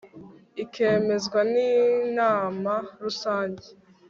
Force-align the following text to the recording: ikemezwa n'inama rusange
ikemezwa 0.63 1.39
n'inama 1.53 2.73
rusange 3.01 3.67